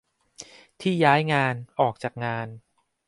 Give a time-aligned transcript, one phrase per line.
[0.81, 2.47] ที่ย้ายงาน ออกจากงาน